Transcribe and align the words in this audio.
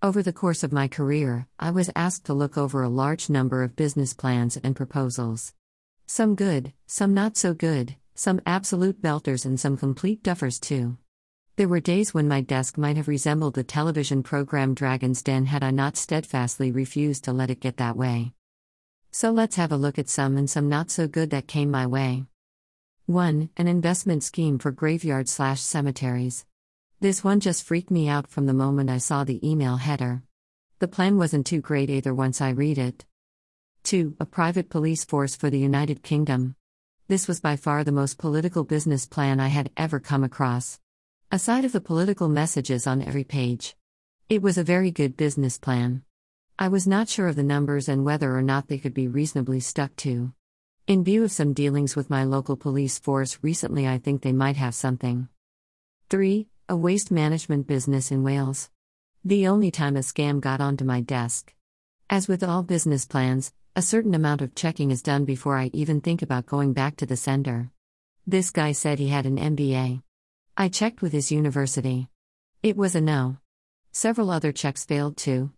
Over 0.00 0.22
the 0.22 0.32
course 0.32 0.62
of 0.62 0.72
my 0.72 0.86
career, 0.86 1.48
I 1.58 1.72
was 1.72 1.90
asked 1.96 2.26
to 2.26 2.32
look 2.32 2.56
over 2.56 2.84
a 2.84 2.88
large 2.88 3.28
number 3.28 3.64
of 3.64 3.74
business 3.74 4.14
plans 4.14 4.56
and 4.56 4.76
proposals. 4.76 5.54
Some 6.06 6.36
good, 6.36 6.72
some 6.86 7.14
not 7.14 7.36
so 7.36 7.52
good, 7.52 7.96
some 8.14 8.40
absolute 8.46 9.02
belters, 9.02 9.44
and 9.44 9.58
some 9.58 9.76
complete 9.76 10.22
duffers 10.22 10.60
too. 10.60 10.98
There 11.56 11.66
were 11.66 11.80
days 11.80 12.14
when 12.14 12.28
my 12.28 12.42
desk 12.42 12.78
might 12.78 12.96
have 12.96 13.08
resembled 13.08 13.54
the 13.54 13.64
television 13.64 14.22
program 14.22 14.72
Dragon's 14.72 15.20
Den 15.20 15.46
had 15.46 15.64
I 15.64 15.72
not 15.72 15.96
steadfastly 15.96 16.70
refused 16.70 17.24
to 17.24 17.32
let 17.32 17.50
it 17.50 17.58
get 17.58 17.78
that 17.78 17.96
way. 17.96 18.34
So 19.10 19.32
let's 19.32 19.56
have 19.56 19.72
a 19.72 19.76
look 19.76 19.98
at 19.98 20.08
some 20.08 20.36
and 20.36 20.48
some 20.48 20.68
not 20.68 20.92
so 20.92 21.08
good 21.08 21.30
that 21.30 21.48
came 21.48 21.72
my 21.72 21.88
way. 21.88 22.22
1. 23.06 23.50
An 23.56 23.66
investment 23.66 24.22
scheme 24.22 24.60
for 24.60 24.70
graveyard 24.70 25.28
slash 25.28 25.60
cemeteries. 25.60 26.46
This 27.00 27.22
one 27.22 27.38
just 27.38 27.62
freaked 27.62 27.92
me 27.92 28.08
out 28.08 28.26
from 28.26 28.46
the 28.46 28.52
moment 28.52 28.90
I 28.90 28.98
saw 28.98 29.22
the 29.22 29.38
email 29.48 29.76
header. 29.76 30.24
The 30.80 30.88
plan 30.88 31.16
wasn't 31.16 31.46
too 31.46 31.60
great 31.60 31.90
either 31.90 32.12
once 32.12 32.40
I 32.40 32.50
read 32.50 32.76
it. 32.76 33.04
2. 33.84 34.16
A 34.18 34.26
private 34.26 34.68
police 34.68 35.04
force 35.04 35.36
for 35.36 35.48
the 35.48 35.60
United 35.60 36.02
Kingdom. 36.02 36.56
This 37.06 37.28
was 37.28 37.40
by 37.40 37.54
far 37.54 37.84
the 37.84 37.92
most 37.92 38.18
political 38.18 38.64
business 38.64 39.06
plan 39.06 39.38
I 39.38 39.46
had 39.46 39.70
ever 39.76 40.00
come 40.00 40.24
across. 40.24 40.80
Aside 41.30 41.64
of 41.64 41.70
the 41.70 41.80
political 41.80 42.28
messages 42.28 42.84
on 42.84 43.00
every 43.00 43.22
page, 43.22 43.76
it 44.28 44.42
was 44.42 44.58
a 44.58 44.64
very 44.64 44.90
good 44.90 45.16
business 45.16 45.56
plan. 45.56 46.02
I 46.58 46.66
was 46.66 46.88
not 46.88 47.08
sure 47.08 47.28
of 47.28 47.36
the 47.36 47.44
numbers 47.44 47.88
and 47.88 48.04
whether 48.04 48.36
or 48.36 48.42
not 48.42 48.66
they 48.66 48.78
could 48.78 48.94
be 48.94 49.06
reasonably 49.06 49.60
stuck 49.60 49.94
to. 49.98 50.32
In 50.88 51.04
view 51.04 51.22
of 51.22 51.30
some 51.30 51.52
dealings 51.52 51.94
with 51.94 52.10
my 52.10 52.24
local 52.24 52.56
police 52.56 52.98
force 52.98 53.38
recently, 53.40 53.86
I 53.86 53.98
think 53.98 54.22
they 54.22 54.32
might 54.32 54.56
have 54.56 54.74
something. 54.74 55.28
3 56.10 56.48
a 56.70 56.76
waste 56.76 57.10
management 57.10 57.66
business 57.66 58.10
in 58.10 58.22
Wales. 58.22 58.68
The 59.24 59.48
only 59.48 59.70
time 59.70 59.96
a 59.96 60.00
scam 60.00 60.38
got 60.38 60.60
onto 60.60 60.84
my 60.84 61.00
desk. 61.00 61.54
As 62.10 62.28
with 62.28 62.42
all 62.42 62.62
business 62.62 63.06
plans, 63.06 63.54
a 63.74 63.80
certain 63.80 64.14
amount 64.14 64.42
of 64.42 64.54
checking 64.54 64.90
is 64.90 65.00
done 65.00 65.24
before 65.24 65.56
I 65.56 65.70
even 65.72 66.02
think 66.02 66.20
about 66.20 66.44
going 66.44 66.74
back 66.74 66.96
to 66.96 67.06
the 67.06 67.16
sender. 67.16 67.70
This 68.26 68.50
guy 68.50 68.72
said 68.72 68.98
he 68.98 69.08
had 69.08 69.24
an 69.24 69.38
MBA. 69.38 70.02
I 70.58 70.68
checked 70.68 71.00
with 71.00 71.12
his 71.12 71.32
university. 71.32 72.10
It 72.62 72.76
was 72.76 72.94
a 72.94 73.00
no. 73.00 73.38
Several 73.92 74.30
other 74.30 74.52
checks 74.52 74.84
failed 74.84 75.16
too. 75.16 75.52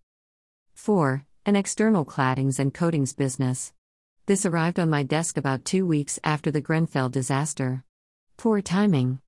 4. 0.75 1.27
An 1.45 1.57
external 1.57 2.05
claddings 2.05 2.61
and 2.61 2.73
coatings 2.73 3.15
business. 3.15 3.73
This 4.27 4.47
arrived 4.47 4.79
on 4.79 4.89
my 4.89 5.03
desk 5.03 5.37
about 5.37 5.65
two 5.65 5.85
weeks 5.85 6.21
after 6.23 6.53
the 6.53 6.61
Grenfell 6.61 7.09
disaster. 7.09 7.83
Poor 8.37 8.61
timing. 8.61 9.19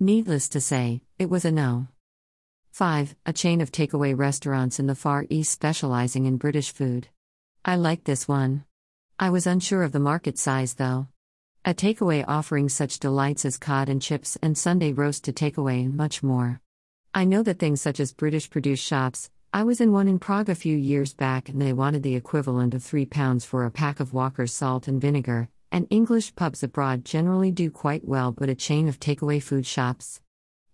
Needless 0.00 0.48
to 0.48 0.60
say, 0.60 1.02
it 1.20 1.30
was 1.30 1.44
a 1.44 1.52
no. 1.52 1.86
5. 2.72 3.14
A 3.26 3.32
chain 3.32 3.60
of 3.60 3.70
takeaway 3.70 4.16
restaurants 4.18 4.80
in 4.80 4.88
the 4.88 4.96
Far 4.96 5.24
East 5.30 5.52
specializing 5.52 6.26
in 6.26 6.36
British 6.36 6.72
food. 6.72 7.06
I 7.64 7.76
liked 7.76 8.04
this 8.04 8.26
one. 8.26 8.64
I 9.20 9.30
was 9.30 9.46
unsure 9.46 9.84
of 9.84 9.92
the 9.92 10.00
market 10.00 10.36
size 10.36 10.74
though. 10.74 11.06
A 11.64 11.74
takeaway 11.74 12.24
offering 12.26 12.68
such 12.68 12.98
delights 12.98 13.44
as 13.44 13.56
cod 13.56 13.88
and 13.88 14.02
chips 14.02 14.36
and 14.42 14.58
Sunday 14.58 14.92
roast 14.92 15.22
to 15.24 15.32
takeaway 15.32 15.84
and 15.84 15.96
much 15.96 16.24
more. 16.24 16.60
I 17.14 17.24
know 17.24 17.44
that 17.44 17.60
things 17.60 17.80
such 17.80 18.00
as 18.00 18.12
British 18.12 18.50
produce 18.50 18.80
shops. 18.80 19.30
I 19.52 19.62
was 19.62 19.80
in 19.80 19.92
one 19.92 20.08
in 20.08 20.18
Prague 20.18 20.48
a 20.48 20.56
few 20.56 20.76
years 20.76 21.14
back 21.14 21.48
and 21.48 21.62
they 21.62 21.72
wanted 21.72 22.02
the 22.02 22.16
equivalent 22.16 22.74
of 22.74 22.82
£3 22.82 23.46
for 23.46 23.64
a 23.64 23.70
pack 23.70 24.00
of 24.00 24.12
Walker's 24.12 24.52
salt 24.52 24.88
and 24.88 25.00
vinegar, 25.00 25.48
and 25.74 25.88
English 25.90 26.36
pubs 26.36 26.62
abroad 26.62 27.04
generally 27.04 27.50
do 27.50 27.68
quite 27.68 28.06
well, 28.06 28.30
but 28.30 28.48
a 28.48 28.54
chain 28.54 28.86
of 28.86 29.00
takeaway 29.00 29.42
food 29.42 29.66
shops. 29.66 30.20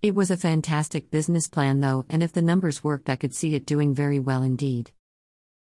It 0.02 0.14
was 0.14 0.30
a 0.30 0.36
fantastic 0.36 1.10
business 1.10 1.48
plan, 1.48 1.80
though, 1.80 2.04
and 2.10 2.22
if 2.22 2.34
the 2.34 2.42
numbers 2.42 2.84
worked, 2.84 3.08
I 3.08 3.16
could 3.16 3.34
see 3.34 3.54
it 3.54 3.64
doing 3.64 3.94
very 3.94 4.18
well 4.18 4.42
indeed. 4.42 4.90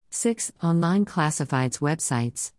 6. 0.09 0.52
Online 0.62 1.06
classifieds 1.06 1.80
websites. 1.80 2.52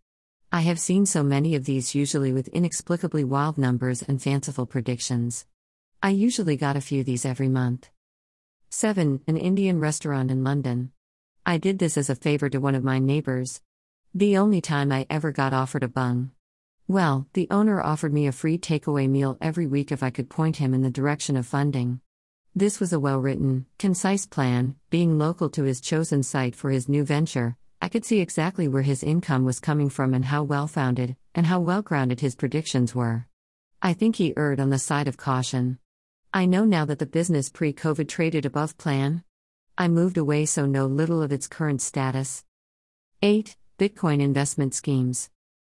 I 0.50 0.62
have 0.62 0.80
seen 0.80 1.04
so 1.04 1.22
many 1.22 1.54
of 1.54 1.66
these, 1.66 1.94
usually 1.94 2.32
with 2.32 2.48
inexplicably 2.48 3.24
wild 3.24 3.58
numbers 3.58 4.00
and 4.00 4.22
fanciful 4.22 4.64
predictions. 4.64 5.44
I 6.02 6.08
usually 6.08 6.56
got 6.56 6.78
a 6.78 6.80
few 6.80 7.04
these 7.04 7.26
every 7.26 7.50
month. 7.50 7.90
7. 8.70 9.20
An 9.26 9.36
Indian 9.36 9.80
restaurant 9.80 10.30
in 10.30 10.44
London. 10.44 10.92
I 11.44 11.58
did 11.58 11.78
this 11.78 11.98
as 11.98 12.08
a 12.08 12.14
favor 12.14 12.48
to 12.48 12.58
one 12.58 12.74
of 12.74 12.84
my 12.84 12.98
neighbors. 12.98 13.60
The 14.14 14.38
only 14.38 14.62
time 14.62 14.90
I 14.90 15.04
ever 15.10 15.30
got 15.30 15.52
offered 15.52 15.82
a 15.82 15.88
bung. 15.88 16.30
Well, 16.90 17.28
the 17.34 17.46
owner 17.52 17.80
offered 17.80 18.12
me 18.12 18.26
a 18.26 18.32
free 18.32 18.58
takeaway 18.58 19.08
meal 19.08 19.38
every 19.40 19.64
week 19.64 19.92
if 19.92 20.02
I 20.02 20.10
could 20.10 20.28
point 20.28 20.56
him 20.56 20.74
in 20.74 20.82
the 20.82 20.90
direction 20.90 21.36
of 21.36 21.46
funding. 21.46 22.00
This 22.52 22.80
was 22.80 22.92
a 22.92 22.98
well 22.98 23.20
written, 23.20 23.66
concise 23.78 24.26
plan, 24.26 24.74
being 24.90 25.16
local 25.16 25.48
to 25.50 25.62
his 25.62 25.80
chosen 25.80 26.24
site 26.24 26.56
for 26.56 26.70
his 26.70 26.88
new 26.88 27.04
venture. 27.04 27.56
I 27.80 27.88
could 27.88 28.04
see 28.04 28.18
exactly 28.18 28.66
where 28.66 28.82
his 28.82 29.04
income 29.04 29.44
was 29.44 29.60
coming 29.60 29.88
from 29.88 30.14
and 30.14 30.24
how 30.24 30.42
well 30.42 30.66
founded, 30.66 31.14
and 31.32 31.46
how 31.46 31.60
well 31.60 31.80
grounded 31.80 32.18
his 32.18 32.34
predictions 32.34 32.92
were. 32.92 33.28
I 33.80 33.92
think 33.92 34.16
he 34.16 34.36
erred 34.36 34.58
on 34.58 34.70
the 34.70 34.78
side 34.80 35.06
of 35.06 35.16
caution. 35.16 35.78
I 36.34 36.44
know 36.44 36.64
now 36.64 36.84
that 36.86 36.98
the 36.98 37.06
business 37.06 37.50
pre 37.50 37.72
COVID 37.72 38.08
traded 38.08 38.44
above 38.44 38.76
plan. 38.78 39.22
I 39.78 39.86
moved 39.86 40.18
away 40.18 40.44
so 40.44 40.66
know 40.66 40.86
little 40.86 41.22
of 41.22 41.30
its 41.30 41.46
current 41.46 41.82
status. 41.82 42.44
8. 43.22 43.56
Bitcoin 43.78 44.20
investment 44.20 44.74
schemes. 44.74 45.30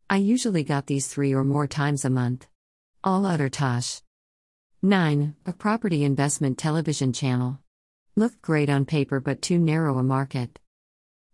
I 0.09 0.19
usually 0.19 0.63
got 0.63 0.87
these 0.87 1.09
three 1.09 1.35
or 1.35 1.43
more 1.43 1.67
times 1.67 2.05
a 2.05 2.11
month. 2.11 2.47
All 3.03 3.27
utter 3.27 3.49
tosh. 3.49 4.03
9. 4.81 5.35
A 5.45 5.53
property 5.53 6.05
investment 6.05 6.59
television 6.59 7.13
channel. 7.13 7.59
Looked 8.15 8.41
great 8.41 8.71
on 8.71 8.85
paper 8.85 9.19
but 9.19 9.43
too 9.43 9.59
narrow 9.59 9.99
a 9.99 10.05
market. 10.05 10.61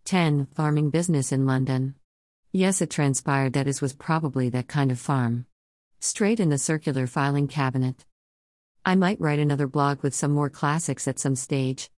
10. 0.07 0.47
Farming 0.55 0.89
business 0.89 1.33
in 1.33 1.45
London. 1.45 1.97
Yes, 2.51 2.81
it 2.81 2.89
transpired 2.89 3.53
that 3.53 3.69
it 3.69 3.83
was 3.83 3.93
probably 3.93 4.49
that 4.49 4.69
kind 4.69 4.91
of 4.91 4.99
farm. 4.99 5.45
Straight 6.01 6.41
in 6.41 6.49
the 6.49 6.57
circular 6.57 7.07
filing 7.07 7.49
cabinet. 7.49 8.07
I 8.87 8.95
might 8.95 9.21
write 9.21 9.39
another 9.39 9.67
blog 9.67 10.03
with 10.03 10.15
some 10.15 10.31
more 10.31 10.49
classics 10.49 11.07
at 11.07 11.19
some 11.19 11.37
stage. 11.37 11.91